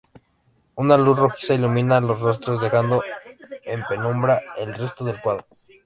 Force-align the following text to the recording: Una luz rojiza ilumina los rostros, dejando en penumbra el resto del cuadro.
Una 0.77 0.97
luz 0.97 1.19
rojiza 1.19 1.53
ilumina 1.53 1.99
los 2.01 2.19
rostros, 2.21 2.59
dejando 2.59 3.03
en 3.65 3.83
penumbra 3.87 4.41
el 4.57 4.73
resto 4.73 5.05
del 5.05 5.21
cuadro. 5.21 5.45